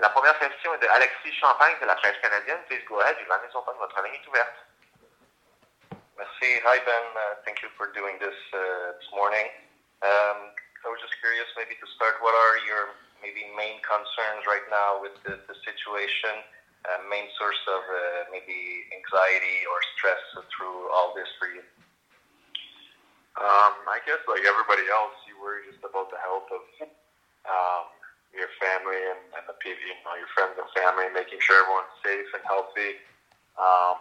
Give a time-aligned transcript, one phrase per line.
[0.00, 2.60] La première question est de Alexis Champagne de la presse canadienne.
[2.68, 3.16] Please go ahead.
[3.20, 3.74] Your line is open.
[3.78, 4.58] Votre ligne est ouverte.
[6.16, 6.60] Merci.
[6.64, 7.06] Hi, Ben.
[7.16, 9.48] Uh, thank you for doing this uh, this morning.
[10.02, 10.52] Um,
[10.84, 15.00] I was just curious, maybe to start, what are your maybe main concerns right now
[15.00, 16.40] with the, the situation?
[16.88, 18.00] Uh, main source of uh,
[18.32, 21.60] maybe anxiety or stress through all this for you?
[23.36, 26.64] Um, I guess like everybody else, you worry just about the health of
[27.44, 27.84] um,
[28.34, 31.94] your family and, and the people, you know, your friends and family, making sure everyone's
[32.02, 33.02] safe and healthy.
[33.58, 33.98] Um,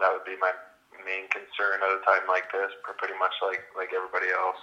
[0.00, 0.52] that would be my
[1.04, 4.60] main concern at a time like this, pretty much like like everybody else.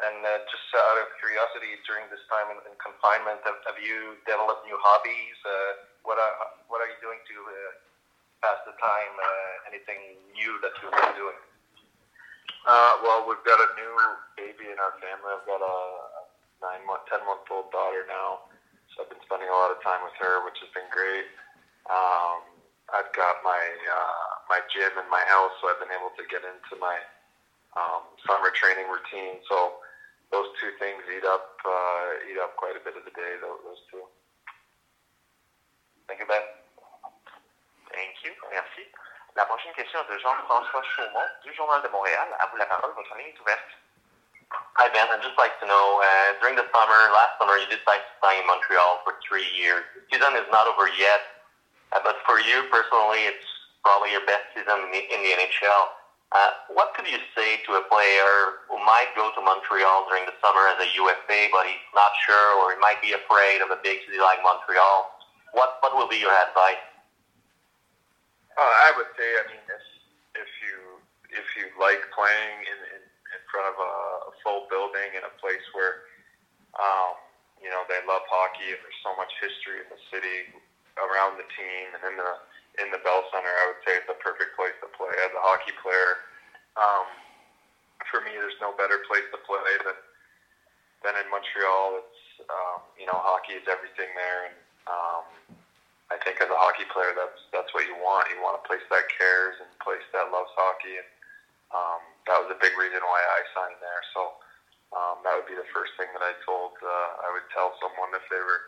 [0.00, 4.16] And uh, just out of curiosity, during this time in, in confinement, have, have you
[4.24, 5.38] developed new hobbies?
[5.44, 7.72] Uh, what are what are you doing to uh,
[8.40, 9.12] pass the time?
[9.20, 11.40] Uh, anything new that you've been doing?
[12.64, 13.92] Uh, well, we've got a new
[14.36, 15.30] baby in our family.
[15.36, 15.76] I've got a
[16.60, 18.46] nine month, ten month old daughter now,
[18.92, 21.28] so I've been spending a lot of time with her, which has been great.
[21.88, 22.44] Um,
[22.92, 26.42] I've got my uh, my gym in my house, so I've been able to get
[26.42, 26.98] into my
[27.78, 29.40] um, summer training routine.
[29.48, 29.80] So
[30.30, 33.38] those two things eat up uh, eat up quite a bit of the day.
[33.40, 34.04] Those, those two.
[36.10, 36.42] Thank you, Ben.
[37.94, 38.34] Thank you.
[38.50, 38.84] Merci.
[39.38, 42.28] La prochaine question est de Jean-François Chaumont du Journal de Montréal.
[42.38, 42.90] À vous la parole.
[42.94, 43.79] Votre ligne est ouverte.
[44.80, 45.12] Hi, Ben.
[45.12, 48.40] I'd just like to know, uh, during the summer, last summer, you decided to sign
[48.40, 49.84] in Montreal for three years.
[49.92, 51.44] The season is not over yet,
[51.92, 53.44] uh, but for you personally, it's
[53.84, 56.00] probably your best season in the, in the NHL.
[56.32, 60.32] Uh, what could you say to a player who might go to Montreal during the
[60.40, 63.76] summer as a UFA, but he's not sure or he might be afraid of a
[63.84, 65.12] big city like Montreal?
[65.52, 66.80] What what will be your advice?
[68.56, 69.84] Uh, I would say, I mean, if
[70.40, 71.04] if you
[71.36, 72.89] if you like playing in
[73.50, 73.92] front of a,
[74.30, 76.06] a full building in a place where
[76.78, 77.18] um,
[77.58, 80.48] you know they love hockey and there's so much history in the city
[80.98, 82.32] around the team and in the
[82.78, 85.42] in the Bell Center, I would say it's a perfect place to play as a
[85.42, 86.22] hockey player.
[86.78, 87.08] Um,
[88.06, 89.98] for me, there's no better place to play than
[91.02, 92.00] than in Montreal.
[92.04, 94.56] It's um, you know hockey is everything there, and
[94.86, 95.26] um,
[96.14, 98.30] I think as a hockey player, that's that's what you want.
[98.30, 101.10] You want a place that cares and a place that loves hockey, and
[101.74, 104.02] um, that was a big reason why I signed there.
[104.12, 104.20] So
[104.92, 108.12] um, that would be the first thing that I told uh, I would tell someone
[108.16, 108.62] if they were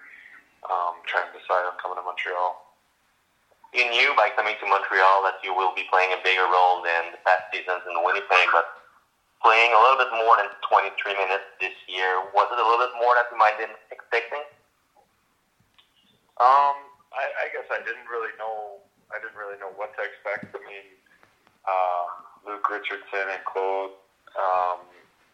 [0.70, 2.72] um, trying to decide on coming to Montreal
[3.72, 7.16] you knew by coming to Montreal that you will be playing a bigger role than
[7.16, 8.68] the past seasons in the Winnipeg, but
[9.40, 12.94] playing a little bit more than 23 minutes this year, was it a little bit
[13.00, 14.44] more that you might have been expecting?
[16.36, 16.76] Um,
[17.16, 18.84] I, I guess I didn't really know.
[19.08, 20.52] I didn't really know what to expect.
[20.52, 20.86] I mean,
[21.64, 23.94] uh, Luke Richardson and Claude,
[24.34, 24.82] um,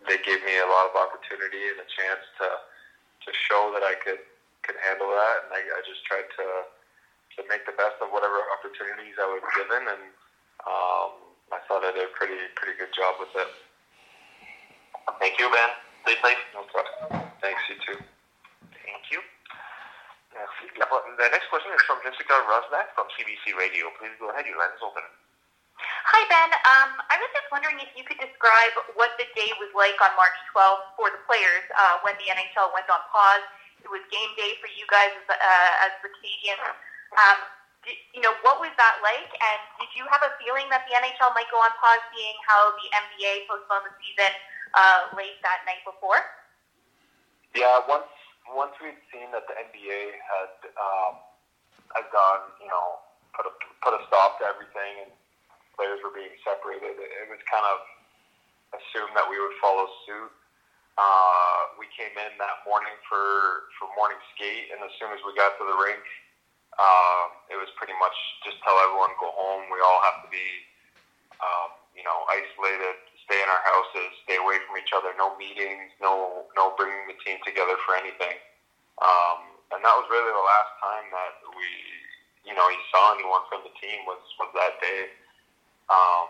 [0.07, 2.49] they gave me a lot of opportunity and a chance to
[3.27, 4.23] to show that I could
[4.63, 6.47] could handle that, and I, I just tried to
[7.37, 10.05] to make the best of whatever opportunities I was given, and
[10.67, 11.11] um,
[11.55, 13.51] I thought I did a pretty pretty good job with it.
[15.19, 15.73] Thank you, Ben.
[16.05, 16.43] Stay safe.
[16.53, 17.33] No problem.
[17.41, 17.99] Thanks, you too.
[18.85, 19.21] Thank you.
[20.37, 20.69] Merci.
[20.77, 23.89] The next question is from Jessica Rosback from CBC Radio.
[23.97, 24.45] Please go ahead.
[24.45, 25.03] Your line is open.
[26.07, 26.51] Hi, Ben.
[26.63, 30.15] Um, I was just wondering if you could describe what the day was like on
[30.15, 33.43] March 12th for the players uh, when the NHL went on pause.
[33.83, 36.63] It was game day for you guys as, uh, as the Canadiens.
[37.19, 37.39] Um,
[37.83, 39.27] did, you know, what was that like?
[39.27, 42.75] And did you have a feeling that the NHL might go on pause, seeing how
[42.79, 44.33] the NBA postponed the season
[44.79, 46.23] uh, late that night before?
[47.59, 48.11] Yeah, once
[48.55, 51.23] once we'd seen that the NBA had um,
[51.95, 53.03] had gone, you know,
[53.35, 55.11] put a put a stop to everything and
[55.79, 57.79] players were being separated, it, was kind of
[58.75, 60.35] assumed that we would follow suit.
[60.99, 65.31] Uh, we came in that morning for for morning skate, and as soon as we
[65.39, 66.03] got to the rink,
[66.83, 69.71] um, it was pretty much just tell everyone go home.
[69.71, 70.67] We all have to be,
[71.39, 75.15] um, you know, isolated, stay in our houses, stay away from each other.
[75.15, 78.43] No meetings, no no bringing the team together for anything.
[78.99, 81.69] Um, and that was really the last time that we,
[82.43, 85.15] you know, you saw anyone from the team was was that day.
[85.89, 86.29] Um,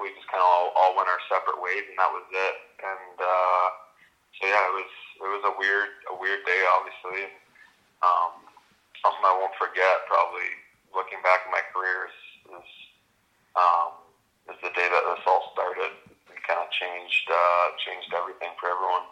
[0.00, 2.56] we just kind of all, all went our separate ways, and that was it.
[2.80, 3.66] And uh,
[4.40, 4.92] so yeah, it was
[5.22, 7.28] it was a weird a weird day, obviously.
[8.00, 8.48] Um,
[9.04, 10.08] something I won't forget.
[10.08, 10.48] Probably
[10.96, 12.18] looking back at my career is
[12.56, 12.70] is,
[13.54, 14.00] um,
[14.48, 15.92] is the day that this all started.
[16.32, 19.06] It kind of changed uh, changed everything for everyone.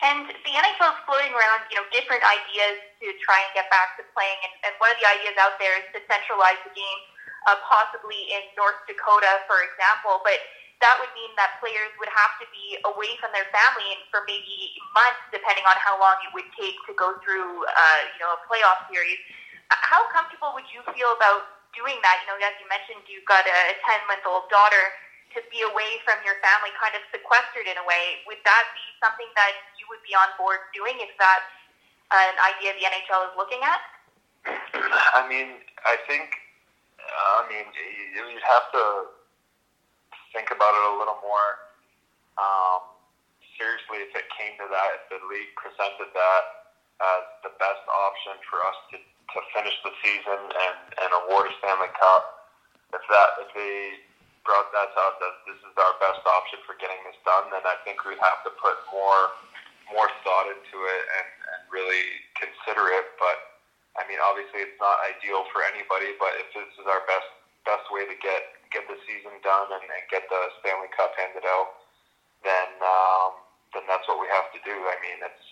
[0.00, 4.00] And the NHL is floating around, you know, different ideas to try and get back
[4.00, 4.40] to playing.
[4.48, 7.00] And, and one of the ideas out there is to centralize the game,
[7.48, 10.20] uh, possibly in North Dakota, for example.
[10.24, 10.40] But
[10.80, 14.76] that would mean that players would have to be away from their family for maybe
[14.96, 18.40] months, depending on how long it would take to go through, uh, you know, a
[18.48, 19.20] playoff series.
[19.68, 22.24] How comfortable would you feel about doing that?
[22.24, 24.84] You know, as you mentioned, you've got a 10-month-old daughter
[25.36, 28.24] to be away from your family, kind of sequestered in a way.
[28.26, 31.52] Would that be something that you would be on board doing if that's
[32.10, 33.78] an idea the NHL is looking at?
[35.14, 36.39] I mean, I think, uh,
[37.10, 37.66] I mean,
[38.14, 38.84] you'd have to
[40.32, 41.48] think about it a little more
[42.38, 42.80] um,
[43.58, 46.44] seriously if it came to that, if the league presented that
[47.00, 51.52] as the best option for us to, to finish the season and, and award a
[51.60, 52.52] Stanley Cup.
[52.92, 54.02] If that, if they
[54.44, 57.78] brought that out that this is our best option for getting this done, then I
[57.86, 59.32] think we'd have to put more
[59.90, 63.10] more thought into it and, and really consider it.
[63.18, 63.49] But
[63.98, 66.14] I mean, obviously, it's not ideal for anybody.
[66.18, 67.30] But if this is our best
[67.66, 71.42] best way to get get the season done and, and get the Stanley Cup handed
[71.46, 71.80] out,
[72.46, 73.32] then um,
[73.74, 74.74] then that's what we have to do.
[74.74, 75.46] I mean, it's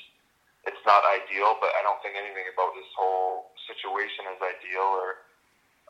[0.71, 5.25] it's not ideal, but I don't think anything about this whole situation is ideal or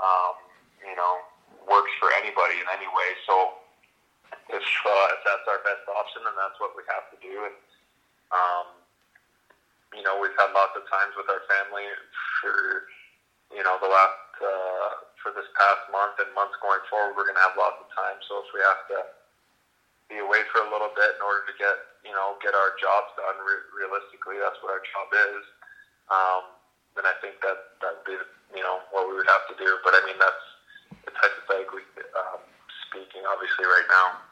[0.01, 0.37] um,
[0.85, 1.25] you know
[1.67, 3.11] works for anybody in any way.
[3.29, 3.35] So
[4.53, 7.35] if uh, if that's our best option, then that's what we have to do.
[7.49, 7.57] And
[8.33, 8.78] um,
[9.97, 11.87] you know, we've had lots of times with our family
[12.41, 12.85] for
[13.55, 14.17] you know the last.
[14.39, 17.91] Uh, for this past month and months going forward, we're going to have lots of
[17.91, 18.23] time.
[18.23, 19.03] So if we have to
[20.07, 21.75] be away for a little bit in order to get
[22.07, 25.43] you know get our jobs done, re- realistically, that's what our job is.
[26.09, 26.43] Um,
[26.95, 28.17] then I think that that would be
[28.55, 29.69] you know what we would have to do.
[29.83, 30.45] But I mean that's
[31.05, 31.85] it's hypothetically
[32.17, 32.41] um,
[32.89, 34.28] speaking, obviously, right now.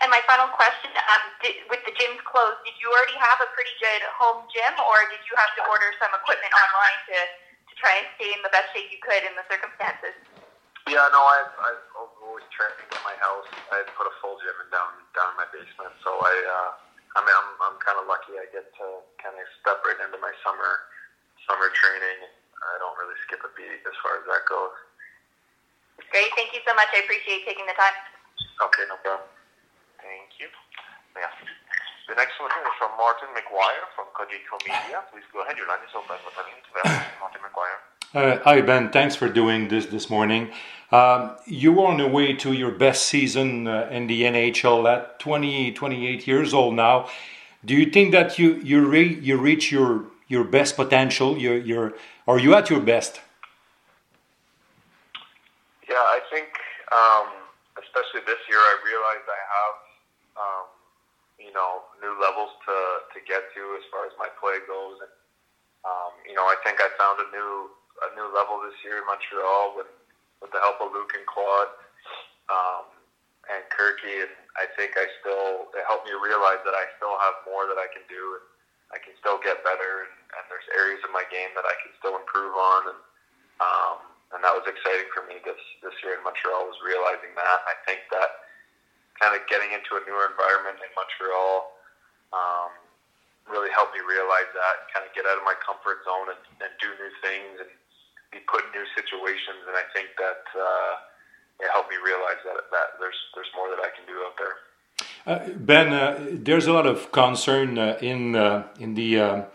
[0.00, 3.48] And my final question: um, did, with the gyms closed, did you already have a
[3.52, 7.18] pretty good home gym, or did you have to order some equipment online to
[7.70, 10.18] to try and stay in the best shape you could in the circumstances.
[10.90, 11.84] Yeah, no, I've, I've
[12.18, 13.46] always trained at my house.
[13.70, 16.70] I put a full gym in down down in my basement, so I, uh,
[17.14, 18.34] I mean, I'm I'm kind of lucky.
[18.34, 18.86] I get to
[19.22, 20.82] kind of step right into my summer
[21.46, 22.26] summer training.
[22.26, 24.74] I don't really skip a beat as far as that goes.
[26.10, 26.90] Great, thank you so much.
[26.90, 27.94] I appreciate taking the time.
[28.66, 29.30] Okay, no problem.
[30.40, 30.48] You.
[31.16, 31.28] Yeah.
[32.08, 35.04] The next one is from Martin McGuire from Cogeco Media.
[35.12, 35.56] Please go ahead.
[35.58, 36.16] Your line is open.
[37.20, 37.78] Martin McGuire.
[38.12, 40.50] Uh, hi Ben, thanks for doing this this morning.
[40.90, 45.20] Um, you are on the way to your best season uh, in the NHL at
[45.20, 47.08] 20, 28 years old now.
[47.64, 51.36] Do you think that you you, re- you reach your your best potential?
[51.36, 51.92] Your your
[52.26, 53.20] are you at your best?
[55.86, 56.48] Yeah, I think
[56.90, 57.28] um,
[57.78, 59.74] especially this year, I realized I have
[62.10, 62.74] new levels to
[63.14, 65.12] to get to as far as my play goes, and
[65.86, 67.70] um, you know I think I found a new
[68.02, 69.86] a new level this year in Montreal with
[70.42, 71.70] with the help of Luke and Claude
[72.50, 72.90] um,
[73.46, 77.38] and Kirky, and I think I still it helped me realize that I still have
[77.46, 78.44] more that I can do, and
[78.90, 81.94] I can still get better, and, and there's areas of my game that I can
[82.02, 83.00] still improve on, and
[83.62, 83.98] um,
[84.34, 87.58] and that was exciting for me this this year in Montreal was realizing that.
[87.70, 88.42] I think that
[89.20, 91.68] kind of getting into a newer environment in Montreal
[92.32, 92.70] um,
[93.50, 96.72] really helped me realize that, kind of get out of my comfort zone and, and
[96.78, 97.70] do new things and
[98.30, 99.66] be put in new situations.
[99.66, 100.92] And I think that uh,
[101.58, 104.56] it helped me realize that, that there's there's more that I can do out there.
[105.26, 109.46] Uh, ben, uh, there's a lot of concern uh, in uh, in the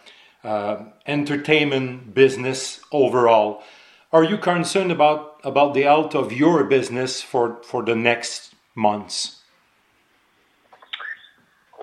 [0.43, 3.63] uh, entertainment business overall.
[4.11, 9.41] Are you concerned about about the health of your business for for the next months?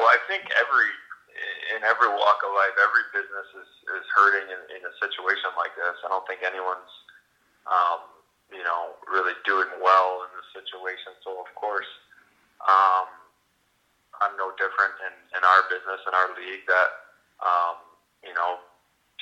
[0.03, 0.91] Well, I think every
[1.79, 3.71] in every walk of life, every business is,
[4.03, 5.95] is hurting in, in a situation like this.
[6.03, 6.91] I don't think anyone's
[7.71, 8.03] um,
[8.51, 11.15] you know really doing well in this situation.
[11.23, 11.87] So of course,
[12.67, 13.15] um,
[14.19, 16.91] I'm no different in, in our business in our league that
[17.47, 17.79] um,
[18.27, 18.59] you know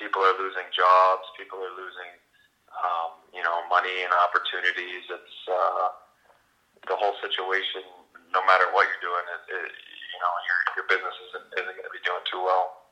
[0.00, 2.12] people are losing jobs, people are losing
[2.72, 5.04] um, you know money and opportunities.
[5.12, 5.92] It's uh,
[6.88, 7.84] the whole situation.
[8.32, 11.88] No matter what you're doing, it, it you know your your business isn't, isn't going
[11.88, 12.86] to be doing too well.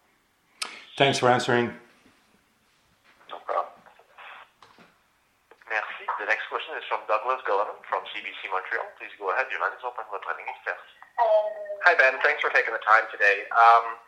[0.98, 1.70] Thanks for answering.
[3.30, 3.70] No problem.
[5.70, 6.04] Merci.
[6.18, 8.88] The next question is from Douglas Gilliland from CBC Montreal.
[8.98, 9.46] Please go ahead.
[9.52, 10.02] Your line is open.
[10.10, 10.90] Votre ligne est ouverte.
[11.86, 12.18] Hi, Ben.
[12.22, 13.46] Thanks for taking the time today.
[13.54, 13.98] Um,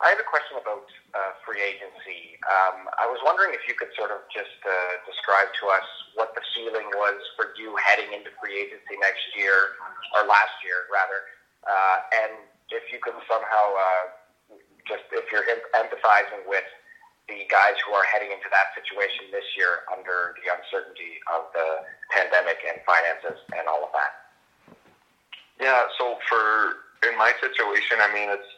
[0.00, 2.40] I have a question about uh, free agency.
[2.48, 4.72] Um, I was wondering if you could sort of just uh,
[5.04, 5.84] describe to us
[6.16, 9.76] what the feeling was for you heading into free agency next year,
[10.16, 11.20] or last year, rather,
[11.68, 12.32] uh, and
[12.70, 14.04] if you could somehow uh,
[14.86, 16.66] just if you're empathizing with
[17.30, 21.86] the guys who are heading into that situation this year under the uncertainty of the
[22.10, 24.34] pandemic and finances and all of that.
[25.62, 28.50] Yeah, so for in my situation, I mean it's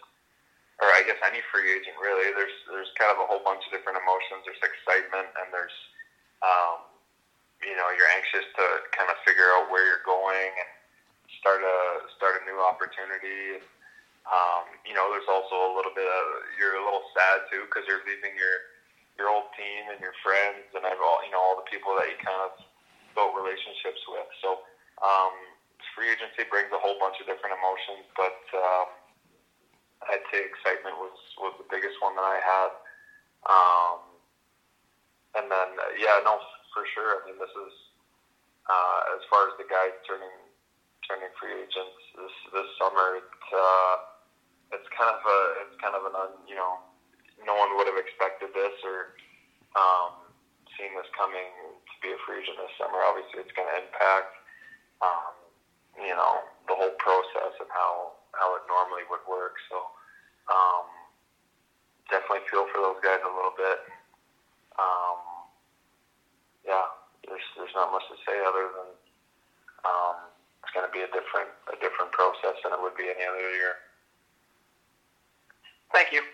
[0.81, 2.33] or I guess any free agent really.
[2.33, 4.49] There's there's kind of a whole bunch of different emotions.
[4.49, 5.76] There's excitement and there's
[6.40, 6.88] um,
[7.61, 8.64] you know you're anxious to
[8.97, 10.71] kind of figure out where you're going and
[11.38, 13.61] start a start a new opportunity.
[14.26, 16.24] Um, you know, there's also a little bit of
[16.54, 18.56] you're a little sad too because you're leaving your
[19.18, 22.16] your old team and your friends and all you know all the people that you
[22.22, 22.54] kind of
[23.14, 24.28] built relationships with.
[24.40, 24.62] So
[25.02, 25.34] um,
[25.94, 28.88] free agency brings a whole bunch of different emotions, but um,
[30.08, 32.70] I'd say excitement was was the biggest one that I had.
[33.42, 33.98] Um,
[35.34, 36.38] and then yeah, no,
[36.70, 37.18] for sure.
[37.18, 37.74] I mean, this is
[38.70, 40.32] uh, as far as the guys turning
[41.06, 43.18] turning free agents this this summer.
[43.18, 43.94] It's uh,
[44.72, 46.80] it's kind of a it's kind of an un, you know
[47.44, 49.12] no one would have expected this or
[49.74, 50.14] um,
[50.78, 51.48] seen this coming
[51.84, 53.00] to be a free agent this summer.
[53.02, 54.32] Obviously, it's going to impact
[55.04, 55.34] um,
[56.00, 59.56] you know the whole process and how how it normally would work.
[59.68, 59.76] So
[60.48, 60.86] um,
[62.08, 63.80] definitely feel for those guys a little bit.
[64.80, 65.20] Um,
[66.64, 66.88] yeah,
[67.28, 68.88] there's there's not much to say other than
[69.84, 70.16] um,
[70.62, 73.50] it's going to be a different a different process than it would be any other
[73.52, 73.82] year.
[75.92, 76.25] Thank you.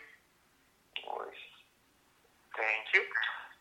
[2.59, 3.03] Thank you.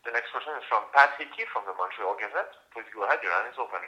[0.06, 2.50] The next question is from Pat Hickey from the Montreal Gazette.
[2.74, 3.18] Please go ahead.
[3.22, 3.82] Your line is open.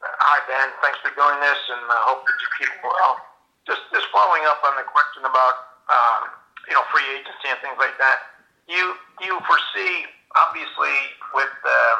[0.00, 0.68] Hi, Ben.
[0.84, 3.20] Thanks for doing this, and I hope that you keep well.
[3.68, 6.32] Just, just following up on the question about, um,
[6.68, 8.40] you know, free agency and things like that.
[8.68, 10.96] You, you foresee, obviously,
[11.36, 11.96] with uh,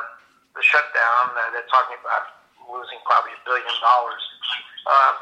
[0.57, 4.25] the shutdown, uh, they're talking about losing probably a billion dollars.
[4.89, 5.13] Uh,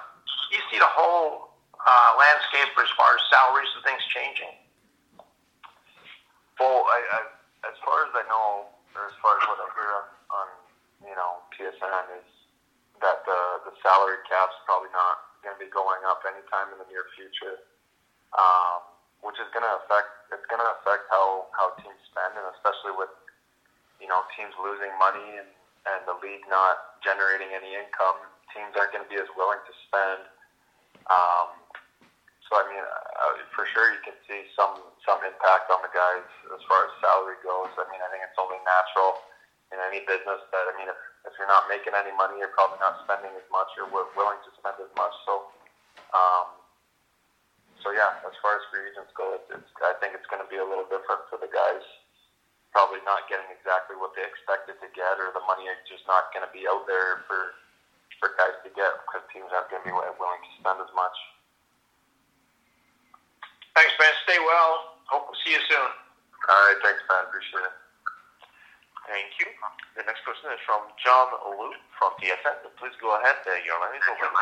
[0.55, 1.48] you see the whole
[1.83, 4.55] uh, landscape as far as salaries and things changing?
[6.59, 7.21] Well, I, I,
[7.71, 8.67] as far as I know,
[8.99, 10.49] or as far as what I hear on, on
[11.07, 12.29] you know TSN is
[12.99, 16.89] that the the salary cap's probably not going to be going up anytime in the
[16.91, 17.63] near future,
[18.35, 18.83] um,
[19.23, 22.95] which is going to affect it's going to affect how how teams spend, and especially
[22.99, 23.11] with
[24.03, 25.51] you know teams losing money and
[25.87, 28.19] and the league not generating any income,
[28.53, 30.27] teams aren't going to be as willing to spend.
[31.09, 31.57] Um,
[32.49, 36.25] so I mean, uh, for sure you can see some some impact on the guys
[36.49, 37.69] as far as salary goes.
[37.77, 39.21] I mean, I think it's only natural
[39.69, 40.97] in any business that I mean, if,
[41.29, 44.51] if you're not making any money, you're probably not spending as much or willing to
[44.57, 45.13] spend as much.
[45.29, 45.53] So,
[46.17, 46.57] um,
[47.85, 50.49] so yeah, as far as free agents go, it's, it's I think it's going to
[50.49, 51.85] be a little different for the guys.
[52.73, 56.33] Probably not getting exactly what they expected to get, or the money is just not
[56.33, 57.53] going to be out there for
[58.17, 61.17] for guys to get because teams aren't going to be willing to spend as much.
[63.79, 64.11] Thanks, Ben.
[64.27, 64.99] Stay well.
[65.07, 65.91] Hope we'll see you soon.
[66.51, 66.79] All right.
[66.83, 67.31] Thanks, Ben.
[67.31, 67.77] Appreciate it.
[69.07, 69.47] Thank you.
[69.95, 72.59] The next question is from John Lu from TSN.
[72.75, 73.39] Please go ahead.
[73.47, 74.35] Uh, your line is open.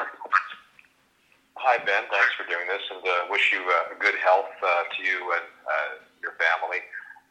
[1.60, 2.08] Hi, Ben.
[2.08, 5.44] Thanks for doing this, and uh, wish you uh, good health uh, to you and
[5.68, 6.80] uh, your family.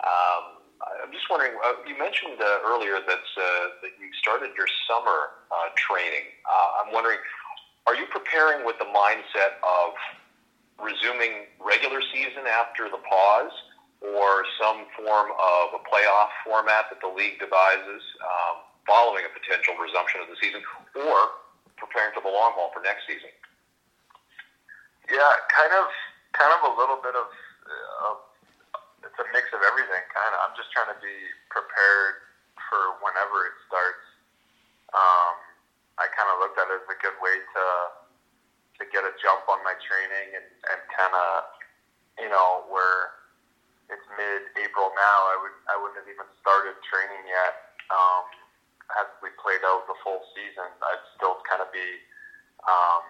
[0.06, 0.62] Um,
[1.02, 1.58] I'm just wondering.
[1.58, 6.38] Uh, you mentioned uh, earlier that uh, that you started your summer uh, training.
[6.46, 7.18] Uh, I'm wondering,
[7.90, 9.98] are you preparing with the mindset of
[10.82, 13.54] resuming regular season after the pause
[14.04, 19.74] or some form of a playoff format that the league devises um, following a potential
[19.80, 20.62] resumption of the season
[21.00, 21.18] or
[21.80, 23.32] preparing for the long haul for next season?
[25.08, 25.88] Yeah, kind of,
[26.34, 27.28] kind of a little bit of,
[27.66, 28.16] uh,
[29.06, 30.02] it's a mix of everything.
[30.12, 31.18] Kind of, I'm just trying to be
[31.50, 32.26] prepared
[32.68, 34.06] for whenever it starts.
[34.92, 35.36] Um,
[36.02, 37.64] I kind of looked at it as a good way to
[38.92, 41.50] get a jump on my training and, and kind of,
[42.20, 43.16] you know, where
[43.90, 47.78] it's mid-April now, I would I wouldn't have even started training yet.
[47.94, 48.26] Um,
[48.98, 51.86] as we played out the full season, I'd still kind of be
[52.66, 53.06] um,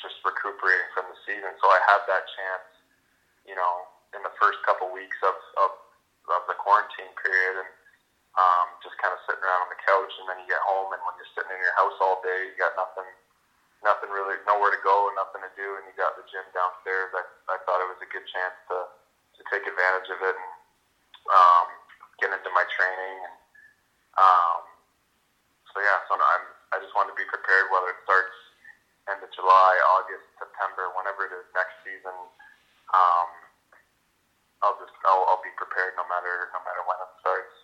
[0.00, 1.52] just recuperating from the season.
[1.60, 2.68] So I had that chance,
[3.48, 5.70] you know, in the first couple weeks of, of,
[6.32, 7.70] of the quarantine period, and
[8.36, 10.12] um, just kind of sitting around on the couch.
[10.20, 12.56] And then you get home, and when you're sitting in your house all day, you
[12.56, 13.08] got nothing
[13.82, 17.14] nothing really, nowhere to go and nothing to do, and you got the gym downstairs.
[17.14, 17.22] I,
[17.54, 18.78] I thought it was a good chance to,
[19.38, 20.52] to take advantage of it and
[21.30, 21.66] um,
[22.18, 23.16] get into my training.
[23.22, 23.36] And,
[24.18, 24.60] um,
[25.70, 26.44] so yeah, so I'm,
[26.74, 28.34] I just want to be prepared whether it starts
[29.08, 32.12] end of July, August, September, whenever it is next season.
[32.92, 33.30] Um,
[34.60, 37.54] I'll just I'll, I'll be prepared no matter no matter when it starts.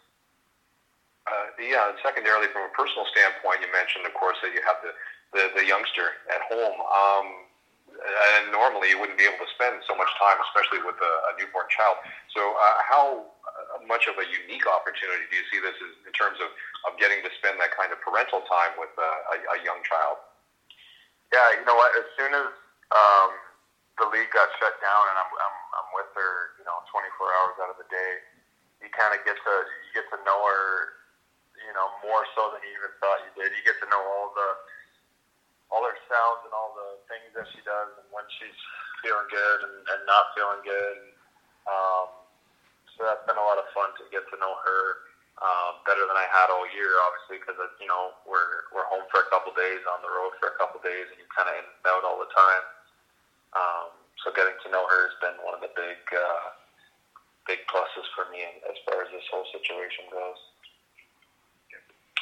[1.24, 4.92] Uh, yeah, secondarily, from a personal standpoint, you mentioned, of course, that you have the
[5.34, 6.78] the, the youngster at home.
[6.78, 7.26] Um,
[7.94, 11.38] and normally you wouldn't be able to spend so much time, especially with a, a
[11.38, 11.98] newborn child.
[12.34, 13.04] So, uh, how
[13.86, 16.50] much of a unique opportunity do you see this as, in terms of,
[16.90, 20.18] of getting to spend that kind of parental time with uh, a, a young child?
[21.30, 21.90] Yeah, you know what?
[21.98, 22.50] As soon as
[22.94, 23.30] um,
[23.98, 27.56] the league got shut down, and I'm, I'm I'm with her, you know, 24 hours
[27.62, 28.12] out of the day,
[28.82, 29.54] you kind of get to
[29.86, 30.98] you get to know her,
[31.58, 33.50] you know, more so than you even thought you did.
[33.54, 34.48] You get to know all the
[35.74, 38.54] all her sounds and all the things that she does, and when she's
[39.02, 40.98] feeling good and, and not feeling good.
[41.66, 42.14] Um,
[42.94, 45.02] so that's been a lot of fun to get to know her
[45.42, 49.26] um, better than I had all year, obviously, because you know we're we're home for
[49.26, 51.66] a couple days, on the road for a couple days, and you're kind of in
[51.66, 52.64] and out all the time.
[53.58, 53.90] Um,
[54.22, 56.54] so getting to know her has been one of the big uh,
[57.50, 60.38] big pluses for me as far as this whole situation goes.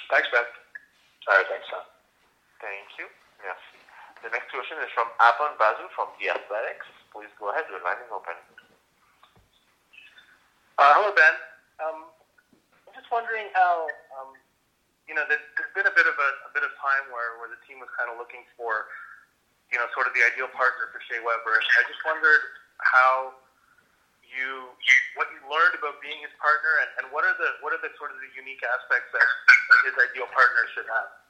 [0.09, 0.45] Thanks, Ben.
[1.29, 1.85] All right, thanks, Son.
[2.61, 3.07] Thank you.
[3.43, 3.59] Yes.
[4.23, 6.87] The next question is from Arpon Basu from The Athletics.
[7.11, 7.67] Please go ahead.
[7.67, 8.39] Your line is open.
[10.79, 11.35] Uh, hello, Ben.
[11.83, 11.99] Um,
[12.87, 14.39] I'm just wondering how, um,
[15.11, 15.43] you know, there's
[15.75, 18.15] been a bit of a, a bit of time where, where the team was kind
[18.15, 18.87] of looking for,
[19.75, 21.59] you know, sort of the ideal partner for Shea Weber.
[21.59, 22.43] I just wondered
[22.79, 23.35] how
[24.23, 24.71] you,
[25.19, 27.93] what you learned about being his partner, and, and what are the what are the
[28.01, 29.27] sort of the unique aspects that
[29.85, 31.22] his ideal partner should have.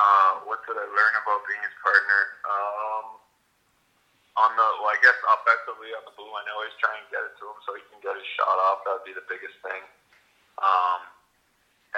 [0.00, 2.20] Uh, what did I learn about being his partner?
[2.48, 3.04] Um,
[4.40, 7.36] on the, well, I guess offensively on the blue line, always try and get it
[7.36, 8.80] to him so he can get his shot off.
[8.88, 9.82] That would be the biggest thing.
[10.56, 11.00] Um,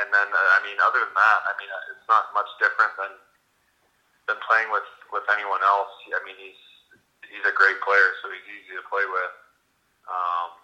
[0.02, 2.96] and then, uh, I mean, other than that, I mean, uh, it's not much different
[2.98, 3.12] than
[4.30, 5.92] than playing with with anyone else.
[6.08, 6.62] I mean, he's
[7.28, 9.34] he's a great player, so he's easy to play with.
[10.08, 10.56] Um,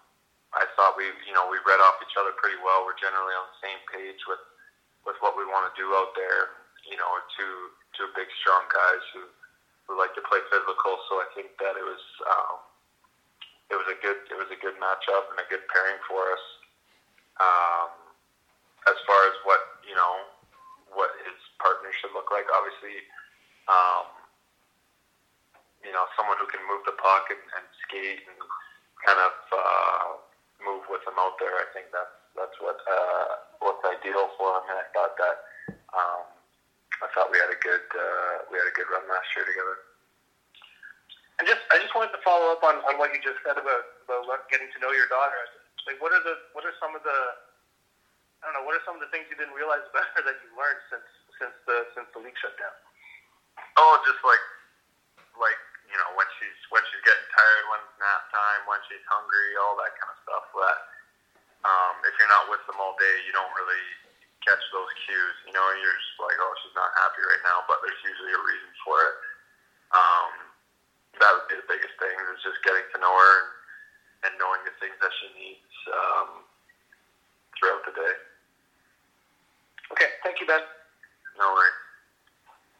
[0.57, 2.81] I thought we, you know, we read off each other pretty well.
[2.81, 4.41] We're generally on the same page with
[5.05, 6.68] with what we want to do out there.
[6.87, 9.27] You know, two two big, strong guys who
[9.89, 11.01] who like to play physical.
[11.09, 12.57] So I think that it was um,
[13.73, 16.45] it was a good it was a good matchup and a good pairing for us.
[17.41, 17.91] Um,
[18.87, 20.29] as far as what you know,
[20.93, 23.01] what his partner should look like, obviously,
[23.67, 24.07] um,
[25.83, 28.37] you know, someone who can move the puck and, and skate and
[29.03, 30.07] kind of uh,
[30.61, 31.57] move with him out there.
[31.57, 34.69] I think that's that's what uh, what's ideal for him.
[34.69, 35.37] And I thought that.
[35.89, 36.28] Um,
[36.99, 39.79] I thought we had a good uh, we had a good run last year together.
[41.39, 43.87] And just I just wanted to follow up on, on what you just said about,
[44.03, 45.39] about getting to know your daughter.
[45.87, 47.19] Like, what are the what are some of the
[48.43, 50.35] I don't know what are some of the things you didn't realize about her that
[50.43, 51.07] you learned since
[51.39, 52.75] since the since the league shut down?
[53.79, 54.43] Oh, just like
[55.39, 59.03] like you know when she's when she's getting tired, when it's nap time, when she's
[59.07, 60.45] hungry, all that kind of stuff.
[60.51, 60.79] That
[61.63, 63.85] um, if you're not with them all day, you don't really
[64.49, 65.35] catch those cues.
[65.45, 68.41] You know, you're just like, oh, she's not happy right now, but there's usually a
[68.41, 69.15] reason for it.
[69.93, 70.33] Um,
[71.21, 73.49] that would be the biggest thing is just getting to know her and,
[74.29, 76.29] and knowing the things that she needs um,
[77.57, 78.13] throughout the day.
[79.93, 80.61] Okay, thank you, Ben.
[81.37, 81.77] No worries.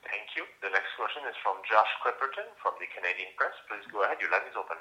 [0.06, 0.46] Thank you.
[0.66, 3.54] The next question is from Josh Clipperton from the Canadian Press.
[3.70, 4.18] Please go ahead.
[4.22, 4.78] Your line is open.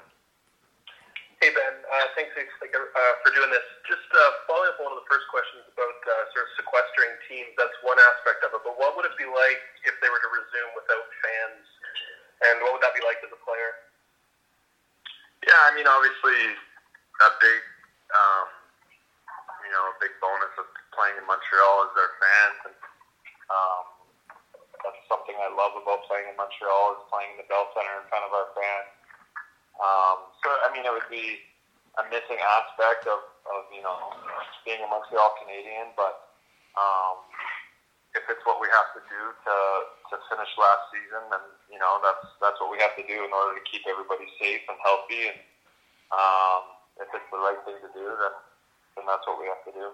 [1.49, 1.81] Hey, Ben.
[1.81, 3.65] Uh, thanks uh, for doing this.
[3.89, 7.09] Just uh, following up on one of the first questions about uh, sort of sequestering
[7.25, 8.61] teams, that's one aspect of it.
[8.61, 11.65] But what would it be like if they were to resume without fans?
[12.45, 13.81] And what would that be like as a player?
[15.49, 16.53] Yeah, I mean, obviously,
[17.17, 17.61] a big,
[18.13, 18.45] um,
[19.65, 22.59] you know, a big bonus of playing in Montreal is their fans.
[22.69, 22.77] And
[23.49, 23.83] um,
[24.85, 28.05] that's something I love about playing in Montreal is playing in the Bell Center in
[28.05, 28.98] front of our fans.
[29.79, 31.39] Um, so, I mean, it would be
[31.99, 33.95] a missing aspect of, of you know,
[34.67, 36.35] being a Montreal Canadien, but
[36.75, 37.23] um,
[38.13, 39.55] if it's what we have to do to,
[40.11, 43.31] to finish last season, then, you know, that's, that's what we have to do in
[43.31, 45.31] order to keep everybody safe and healthy.
[45.31, 45.39] And
[46.11, 46.61] um,
[46.99, 48.35] if it's the right thing to do, then,
[48.99, 49.87] then that's what we have to do.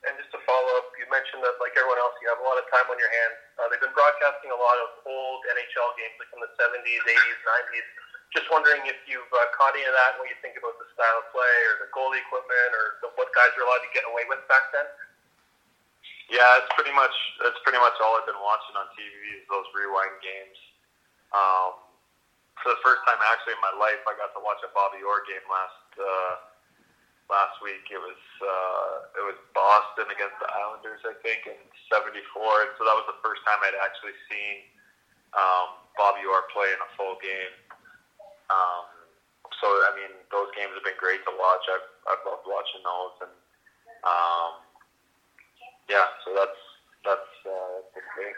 [0.00, 2.56] And just to follow up, you mentioned that, like everyone else, you have a lot
[2.56, 3.36] of time on your hands.
[3.60, 7.40] Uh, they've been broadcasting a lot of old NHL games, like from the 70s, 80s,
[7.44, 7.88] 90s.
[8.30, 11.18] Just wondering if you've uh, caught any of that when you think about the style
[11.18, 14.22] of play or the goalie equipment or the, what guys are allowed to get away
[14.30, 14.86] with back then.
[16.30, 17.12] Yeah, it's pretty much
[17.42, 20.58] that's pretty much all I've been watching on TV is those rewind games.
[21.34, 21.90] Um,
[22.62, 25.26] for the first time actually in my life, I got to watch a Bobby Orr
[25.26, 26.34] game last uh,
[27.26, 27.82] last week.
[27.90, 31.58] It was uh, it was Boston against the Islanders, I think, in
[31.90, 32.22] '74,
[32.62, 34.70] and so that was the first time I'd actually seen
[35.34, 37.54] um, Bobby Orr play in a full game.
[38.50, 38.86] Um,
[39.62, 41.64] so I mean, those games have been great to watch.
[41.70, 43.34] I've I've loved watching those, and
[44.02, 44.52] um,
[45.86, 46.60] yeah, so that's
[47.06, 48.36] that's uh, that's great.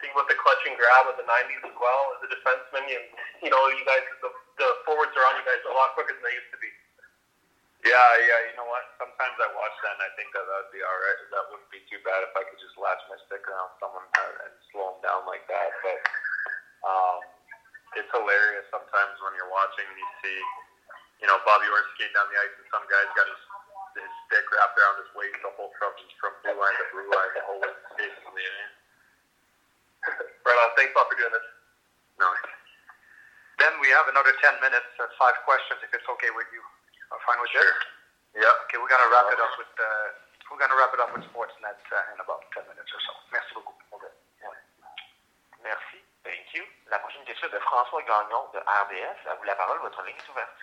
[0.00, 3.00] think with the clutch and grab of the '90s as well as a defenseman, you
[3.44, 4.30] you know, you guys the,
[4.60, 6.70] the forwards are on you guys a lot quicker than they used to be.
[7.86, 8.40] Yeah, yeah.
[8.50, 8.82] You know what?
[8.98, 11.18] Sometimes I watch that and I think that that would be all right.
[11.30, 14.54] That wouldn't be too bad if I could just latch my stick around someone and
[14.74, 15.70] slow them down like that.
[15.86, 16.00] But
[16.82, 17.22] um,
[17.96, 20.38] it's hilarious sometimes when you're watching and you see,
[21.24, 23.42] you know, Bobby Orr skating down the ice and some guy's got his
[23.96, 27.32] his stick wrapped around his waist the whole from from blue line to blue line
[27.32, 28.44] the whole way basically.
[30.46, 30.68] right on.
[30.76, 31.46] Thanks lot for doing this.
[32.20, 32.28] No.
[33.56, 36.60] Then we have another 10 minutes, uh, five questions, if it's okay with you.
[37.08, 37.64] I'm fine with sure.
[37.64, 38.44] this?
[38.44, 38.64] Yeah.
[38.68, 40.12] Okay, we're gonna wrap it up with uh,
[40.52, 43.12] we're gonna wrap it up with Sportsnet uh, in about 10 minutes or so.
[43.32, 43.80] Merci beaucoup.
[43.96, 44.12] Okay.
[44.44, 44.60] Ouais.
[45.64, 45.95] Merci.
[46.88, 49.28] La prochaine question est de François Gagnon de RDS.
[49.28, 50.56] À vous la parole, votre ligne est ouverte.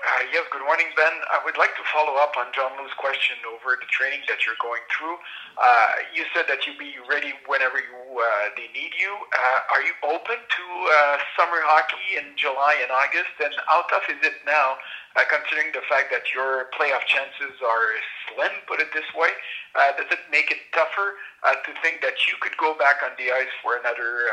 [0.00, 1.12] Uh, yes, good morning, Ben.
[1.28, 4.56] I would like to follow up on John Lu's question over the training that you're
[4.56, 5.20] going through.
[5.60, 9.12] Uh, you said that you'll be ready whenever you, uh, they need you.
[9.12, 13.36] Uh, are you open to uh, summer hockey in July and August?
[13.44, 14.80] And how tough is it now,
[15.20, 17.92] uh, considering the fact that your playoff chances are
[18.32, 19.36] slim, put it this way?
[20.00, 23.52] does it make it tougher to think that you could go back on the ice
[23.60, 24.32] for another,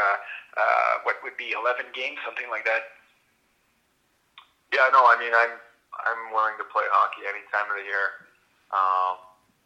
[1.04, 2.97] what would be 11 games, something like that?
[4.74, 5.56] Yeah, no, I mean, I'm
[5.96, 8.28] I'm willing to play hockey any time of the year.
[8.70, 9.16] Um,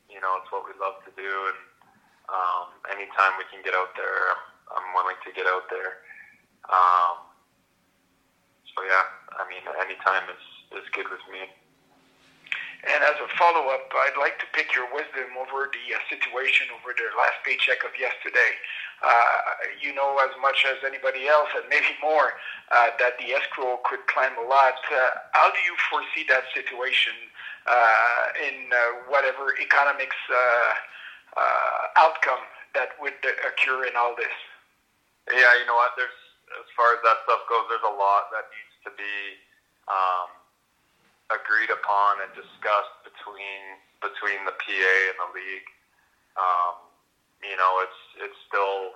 [0.08, 1.60] you know, it's what we love to do, and
[2.30, 4.38] um, anytime we can get out there,
[4.72, 6.06] I'm, willing to get out there.
[6.70, 7.28] Um,
[8.72, 10.44] so yeah, I mean, anytime is
[10.80, 11.50] is good with me.
[12.82, 16.98] And as a follow-up, I'd like to pick your wisdom over the uh, situation over
[16.98, 18.58] the last paycheck of yesterday.
[19.02, 22.38] Uh, you know as much as anybody else, and maybe more,
[22.70, 24.78] uh, that the escrow could climb a lot.
[24.94, 27.14] Uh, how do you foresee that situation
[28.46, 28.70] in
[29.10, 30.18] whatever economics
[31.98, 32.46] outcome
[32.78, 34.36] that would occur in all this?
[35.34, 35.98] Yeah, you know what?
[35.98, 36.22] There's
[36.62, 39.18] as far as that stuff goes, there's a lot that needs to be.
[39.90, 40.30] Um,
[41.32, 45.70] agreed upon and discussed between between the PA and the league.
[46.36, 46.91] Um,
[47.44, 48.96] you know, it's it's still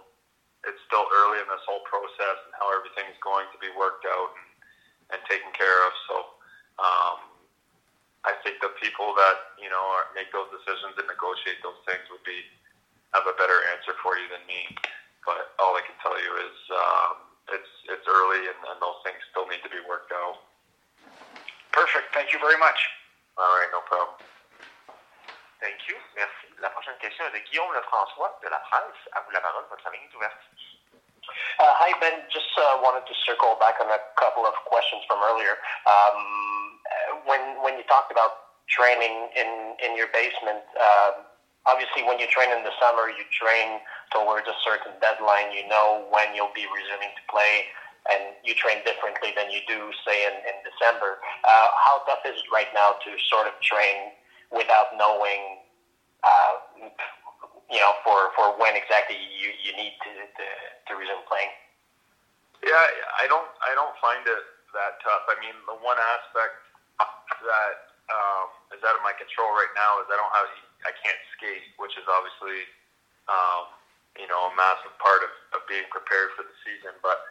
[0.65, 4.33] it's still early in this whole process and how everything's going to be worked out
[4.33, 4.49] and,
[5.13, 5.93] and taken care of.
[6.09, 6.15] So
[6.81, 7.17] um,
[8.25, 12.05] I think the people that you know are, make those decisions and negotiate those things
[12.09, 12.45] would be
[13.13, 14.67] have a better answer for you than me.
[15.23, 17.15] But all I can tell you is um,
[17.53, 20.41] it's it's early and, and those things still need to be worked out.
[21.71, 22.13] Perfect.
[22.13, 22.77] Thank you very much.
[23.37, 24.15] All right, no problem.
[25.65, 25.97] Thank you.
[26.13, 26.45] Merci.
[26.61, 29.01] La prochaine question est de Guillaume Lefrançois de la presse.
[29.17, 30.37] À vous la parole, votre ligne est ouverte.
[31.57, 32.21] Uh, hi, Ben.
[32.29, 35.57] Just uh, wanted to circle back on a couple of questions from earlier.
[35.89, 36.21] Um,
[37.25, 41.25] when when you talked about training in in your basement, uh,
[41.65, 43.81] obviously when you train in the summer, you train
[44.13, 45.49] towards a certain deadline.
[45.49, 47.65] You know when you'll be resuming to play
[48.05, 51.17] and you train differently than you do, say, in, in December.
[51.41, 54.13] Uh, how tough is it right now to sort of train
[54.55, 55.54] without knowing,
[56.25, 56.53] uh,
[57.69, 60.45] you know, for, for when exactly you, you need to, to,
[60.89, 61.53] to resume playing?
[62.65, 62.81] Yeah,
[63.21, 65.29] I don't I don't find it that tough.
[65.29, 66.57] I mean, the one aspect
[67.45, 67.75] that
[68.09, 70.49] um, is out of my control right now is I don't have
[70.89, 72.65] I can't skate, which is obviously
[73.29, 73.69] um,
[74.17, 76.97] you know a massive part of, of being prepared for the season.
[77.05, 77.21] But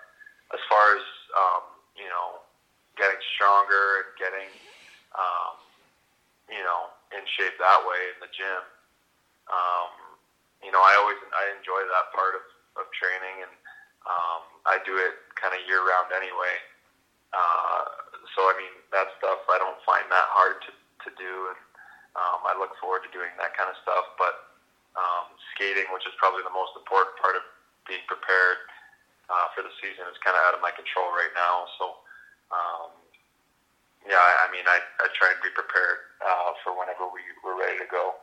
[0.55, 1.05] as far as
[1.35, 1.65] um,
[1.99, 2.43] you know,
[2.95, 4.51] getting stronger and getting
[5.19, 5.59] um,
[6.47, 8.63] you know in shape that way in the gym.
[9.49, 9.91] Um,
[10.65, 12.45] you know, I always I enjoy that part of,
[12.81, 13.55] of training, and
[14.09, 16.57] um, I do it kind of year round anyway.
[17.35, 17.85] Uh,
[18.33, 21.61] so I mean, that stuff I don't find that hard to to do, and
[22.17, 24.09] um, I look forward to doing that kind of stuff.
[24.17, 24.55] But
[24.97, 27.45] um, skating, which is probably the most important part of
[27.85, 28.65] being prepared,
[29.29, 31.65] uh, for the season is kind of out of my control right now.
[31.81, 31.85] So,
[32.53, 32.91] um,
[34.05, 37.81] yeah, I, mean, I, I try and be prepared uh, for whenever we, we're ready
[37.81, 38.21] to go.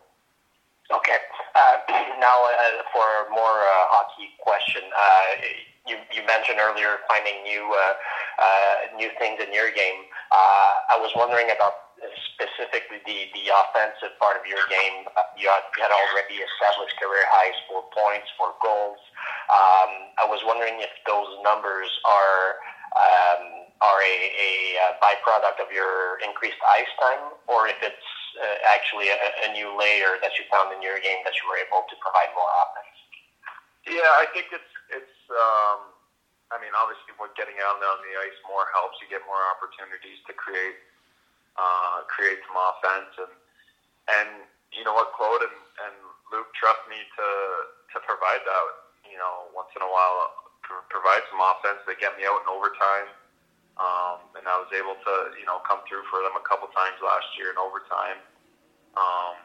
[0.89, 1.19] Okay.
[1.53, 1.77] Uh,
[2.19, 5.31] now, uh, for a more uh, hockey question, uh,
[5.85, 7.93] you, you mentioned earlier finding new uh,
[8.41, 10.07] uh, new things in your game.
[10.91, 11.95] I was wondering about
[12.35, 15.07] specifically the, the offensive part of your game.
[15.39, 18.99] You had, you had already established career highs for points, for goals.
[19.47, 22.59] Um, I was wondering if those numbers are
[22.91, 24.51] um, are a, a,
[24.99, 30.19] byproduct of your increased ice time, or if it's uh, actually a, a new layer
[30.23, 32.97] that you found in your game that you were able to provide more offense.
[33.87, 35.17] Yeah, I think it's it's.
[35.31, 35.91] Um,
[36.51, 38.99] I mean, obviously, what getting out on the ice more helps.
[38.99, 40.77] You get more opportunities to create
[41.57, 43.33] uh, create some offense, and
[44.19, 44.29] and
[44.75, 45.95] you know what, Claude and, and
[46.31, 47.27] Luke trust me to
[47.95, 48.65] to provide that.
[49.07, 50.31] You know, once in a while,
[50.87, 51.83] provide some offense.
[51.83, 53.11] They get me out in overtime.
[53.79, 56.99] Um, and I was able to, you know, come through for them a couple times
[56.99, 58.19] last year in overtime.
[58.99, 59.35] Um,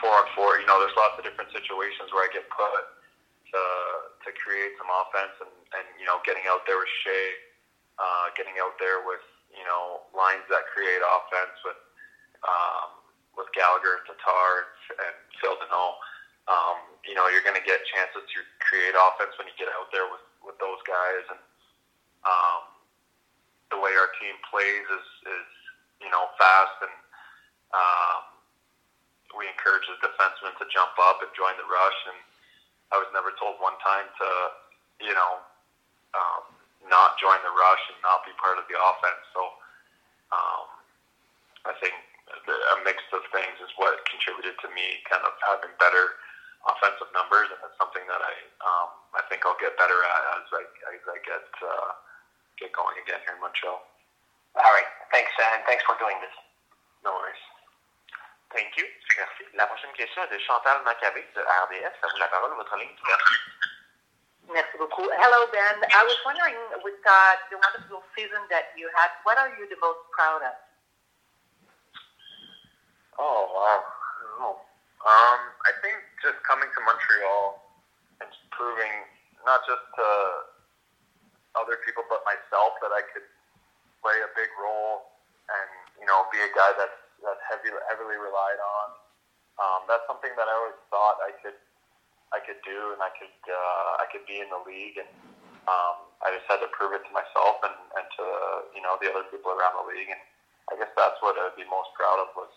[0.00, 3.00] four on four, you know, there's lots of different situations where I get put
[3.52, 3.62] to
[4.24, 7.26] to create some offense, and and you know, getting out there with Shea,
[7.98, 11.80] uh, getting out there with you know lines that create offense with
[12.46, 13.00] um,
[13.36, 14.52] with Gallagher and Tatar
[15.02, 15.98] and Phil Danault.
[16.48, 19.90] Um, you know, you're going to get chances to create offense when you get out
[19.92, 21.40] there with with those guys, and
[22.24, 22.69] um,
[23.70, 25.48] the way our team plays is is
[26.02, 26.96] you know fast and.
[27.70, 28.30] Um,
[29.36, 32.00] we encourage the defensemen to jump up and join the rush.
[32.10, 32.18] And
[32.90, 34.28] I was never told one time to,
[35.06, 35.32] you know,
[36.14, 36.42] um,
[36.90, 39.22] not join the rush and not be part of the offense.
[39.30, 39.42] So
[40.34, 40.66] um,
[41.70, 41.94] I think
[42.46, 46.18] the, a mix of things is what contributed to me kind of having better
[46.66, 50.48] offensive numbers, and it's something that I um, I think I'll get better at as
[50.52, 51.90] I as I get uh,
[52.60, 53.80] get going again here in Montreal.
[54.60, 56.34] All right, thanks, and thanks for doing this.
[57.02, 57.40] No worries.
[58.52, 58.84] Thank you.
[59.16, 59.44] Merci.
[59.54, 61.94] La prochaine question est de Chantal Machabée de RDS.
[62.02, 62.94] À vous la parole, votre ligne.
[63.06, 63.34] Merci.
[64.52, 65.06] Merci beaucoup.
[65.06, 65.78] Hello, Ben.
[65.94, 69.78] I was wondering, with uh, the wonderful season that you had, what are you the
[69.80, 70.56] most proud of?
[73.18, 73.80] Oh, wow.
[74.42, 74.56] Oh.
[75.06, 77.62] Um, I think just coming to Montreal
[78.20, 79.06] and proving
[79.46, 80.06] not just to
[81.58, 83.26] other people but myself that I could
[84.02, 85.10] play a big role
[85.50, 88.88] and, you know, be a guy that's that heavy, heavily relied on.
[89.60, 91.56] Um, that's something that I always thought I could
[92.30, 95.10] I could do, and I could uh, I could be in the league, and
[95.68, 98.24] um, I just had to prove it to myself and, and to
[98.72, 100.22] you know the other people around the league, and
[100.72, 102.52] I guess that's what I'd be most proud of was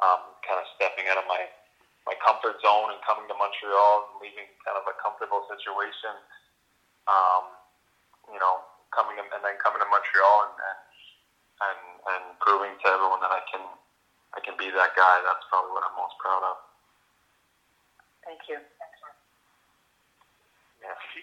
[0.00, 1.42] um, kind of stepping out of my
[2.08, 6.16] my comfort zone and coming to Montreal and leaving kind of a comfortable situation.
[7.04, 7.52] Um,
[8.32, 8.64] you know,
[8.94, 10.78] coming and then coming to Montreal and, and
[11.58, 11.80] and
[12.14, 13.62] and proving to everyone that I can
[14.36, 15.14] I can be that guy.
[15.24, 16.56] That's probably what I'm most proud of.
[18.24, 18.60] Thank you.
[20.84, 21.22] Merci.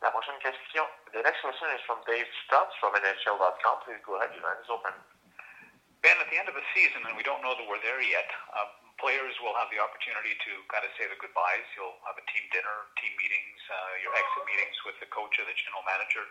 [0.00, 0.86] La prochaine question.
[1.12, 3.84] The next question is from Dave Stubbs from NHL.com.
[3.84, 4.32] Please go ahead.
[4.32, 4.96] Your line is open.
[6.00, 8.24] Ben, at the end of a season, and we don't know that we're there yet,
[8.56, 11.64] um, players will have the opportunity to kind of say their goodbyes.
[11.74, 15.44] You'll have a team dinner, team meetings, uh, your exit meetings with the coach or
[15.48, 16.24] the general manager.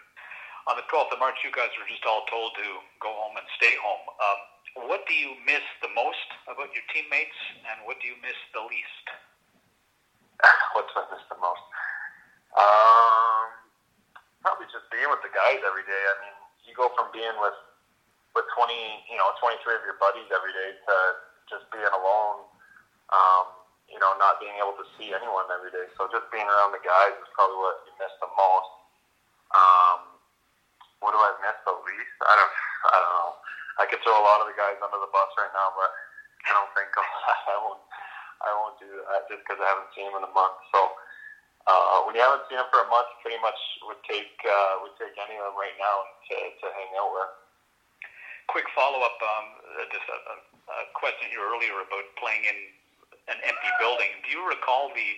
[0.69, 2.67] On the 12th of March, you guys were just all told to
[3.01, 4.05] go home and stay home.
[4.21, 4.39] Um,
[4.85, 7.39] what do you miss the most about your teammates,
[7.73, 9.05] and what do you miss the least?
[10.77, 11.65] what do I miss the most?
[12.53, 13.45] Um,
[14.45, 16.03] probably just being with the guys every day.
[16.05, 16.37] I mean,
[16.69, 17.57] you go from being with
[18.37, 18.69] with 20,
[19.09, 20.93] you know, 23 of your buddies every day to
[21.49, 22.45] just being alone.
[23.09, 25.89] Um, you know, not being able to see anyone every day.
[25.97, 28.71] So just being around the guys is probably what you miss the most.
[29.49, 29.99] Um,
[31.01, 32.17] what do I miss the least?
[32.21, 32.53] I don't,
[32.93, 33.31] I don't know.
[33.81, 35.89] I could throw a lot of the guys under the bus right now, but
[36.45, 37.09] I don't think I'll,
[37.55, 37.83] I won't.
[38.39, 40.55] I won't do that just because I haven't seen them in a month.
[40.71, 40.79] So
[41.67, 44.95] uh, when you haven't seen them for a month, pretty much would take uh, would
[44.95, 47.31] take any of them right now to, to hang out with.
[48.47, 49.19] Quick follow up.
[49.19, 49.45] Um,
[49.91, 52.57] just a, a question here earlier about playing in
[53.29, 54.09] an empty building.
[54.25, 55.09] Do you recall the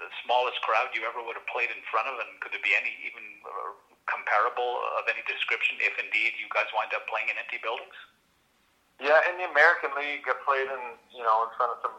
[0.00, 2.72] the smallest crowd you ever would have played in front of, and could there be
[2.72, 3.76] any even uh,
[4.08, 7.94] comparable of any description if indeed you guys wind up playing in empty buildings?
[8.96, 11.96] Yeah, in the American League, I played in you know in front of some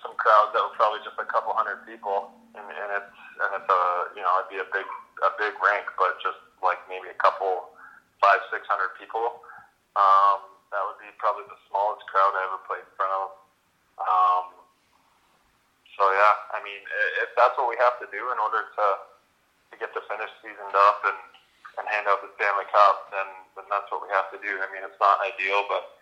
[0.00, 3.70] some crowds that were probably just a couple hundred people, and, and it's and it's
[3.70, 3.82] a
[4.16, 4.88] you know it'd be a big
[5.22, 7.68] a big rink, but just like maybe a couple
[8.20, 9.44] five six hundred people.
[9.92, 13.28] Um, that would be probably the smallest crowd I ever played in front of.
[14.00, 14.44] Um,
[15.96, 16.21] so yeah,
[16.54, 16.80] I mean,
[17.24, 18.86] if that's what we have to do in order to
[19.72, 21.16] to get the finish seasoned up and
[21.80, 24.60] and hand out the Stanley Cup, then, then that's what we have to do.
[24.60, 25.96] I mean, it's not ideal, but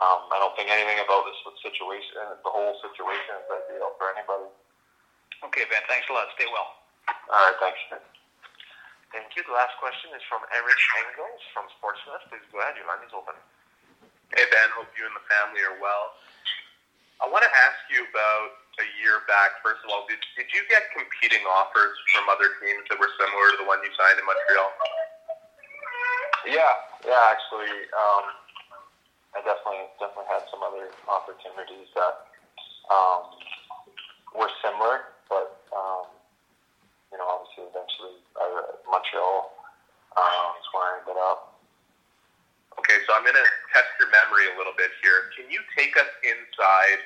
[0.00, 4.48] um, I don't think anything about this situation, the whole situation is ideal for anybody.
[5.44, 6.32] Okay, Ben, thanks a lot.
[6.32, 6.80] Stay well.
[7.28, 7.80] All right, thanks.
[9.12, 9.44] Thank you.
[9.44, 12.24] The last question is from Eric Engels from Sportsnet.
[12.32, 12.80] Please go ahead.
[12.80, 13.36] Your line is open.
[14.32, 14.72] Hey, Ben.
[14.72, 16.16] Hope you and the family are well.
[17.20, 19.60] I want to ask you about a year back.
[19.60, 23.46] First of all, did, did you get competing offers from other teams that were similar
[23.52, 24.70] to the one you signed in Montreal?
[26.48, 26.72] Yeah,
[27.06, 28.24] yeah, actually, um,
[29.36, 32.14] I definitely definitely had some other opportunities that
[32.90, 33.38] um,
[34.34, 36.10] were similar, but um,
[37.12, 39.54] you know, obviously, eventually, uh, Montreal
[40.18, 41.52] um, is where I ended up.
[42.80, 45.30] Okay, so I'm going to test your memory a little bit here.
[45.36, 47.00] Can you take us inside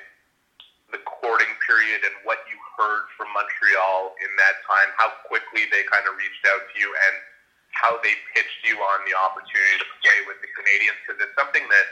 [1.67, 4.89] period and what you heard from Montreal in that time?
[4.95, 7.15] How quickly they kind of reached out to you, and
[7.75, 11.67] how they pitched you on the opportunity to play with the Canadiens because it's something
[11.67, 11.87] that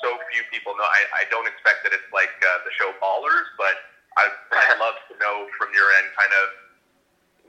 [0.00, 0.86] so few people know.
[0.86, 3.76] I, I don't expect that it's like uh, the show Ballers, but
[4.20, 6.46] I'd, I'd love to know from your end kind of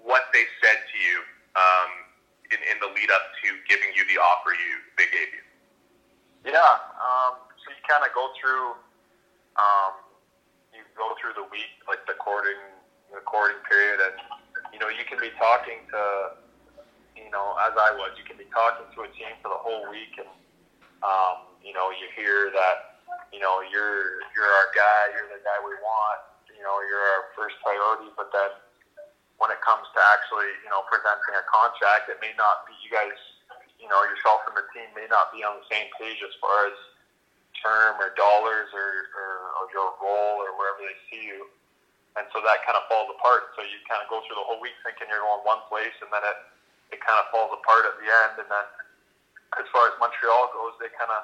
[0.08, 1.18] what they said to you
[1.58, 1.90] um,
[2.54, 5.44] in, in the lead up to giving you the offer you they gave you.
[6.46, 8.78] Yeah, um, so you kind of go through,
[9.58, 10.05] um,
[10.96, 12.60] go through the week, like the courting,
[13.12, 14.16] the courting period, and
[14.72, 16.02] you know you can be talking to,
[17.16, 19.88] you know, as I was, you can be talking to a team for the whole
[19.92, 20.32] week, and
[21.04, 25.60] um, you know you hear that, you know, you're you're our guy, you're the guy
[25.62, 26.20] we want,
[26.52, 28.52] you know, you're our first priority, but then
[29.36, 32.88] when it comes to actually, you know, presenting a contract, it may not be you
[32.88, 33.20] guys
[33.80, 36.66] you know, yourself and the team may not be on the same page as far
[36.66, 36.78] as
[37.62, 41.48] term or dollars or, or, or your role or wherever they see you.
[42.16, 43.52] And so that kind of falls apart.
[43.60, 46.08] So you kind of go through the whole week thinking you're going one place and
[46.12, 46.38] then it,
[46.96, 48.40] it kind of falls apart at the end.
[48.40, 48.68] And then
[49.60, 51.24] as far as Montreal goes, they kind of,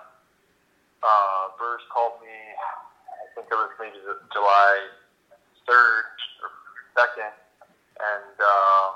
[1.02, 4.00] uh, Burrs called me, I think it was maybe
[4.36, 4.74] July
[5.64, 6.06] 3rd
[6.44, 6.52] or
[7.00, 8.88] 2nd, and, uh,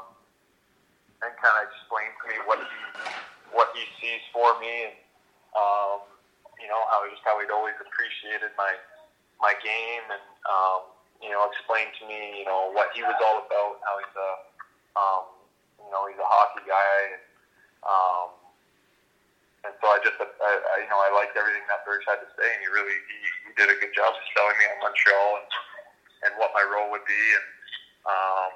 [1.23, 2.79] and kind of explained to me what he
[3.55, 4.97] what he sees for me, and
[5.55, 6.03] um,
[6.59, 8.73] you know how just how he'd always appreciated my
[9.39, 10.81] my game, and um,
[11.19, 14.31] you know explained to me you know what he was all about, how he's a
[14.95, 15.23] um,
[15.83, 17.23] you know he's a hockey guy, and
[17.85, 18.27] um,
[19.67, 22.29] and so I just I, I, you know I liked everything that Berg had to
[22.39, 25.29] say, and he really he, he did a good job of selling me on Montreal
[25.43, 25.49] and
[26.25, 27.47] and what my role would be, and
[28.07, 28.51] um,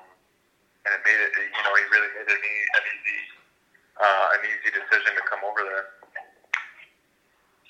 [0.88, 3.19] and it made it you know he really made it an easy
[3.99, 5.98] uh, an easy decision to come over there.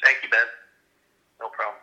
[0.04, 0.48] Thank you, Ben.
[1.42, 1.79] No problem.